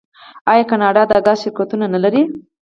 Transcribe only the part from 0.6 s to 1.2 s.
کاناډا د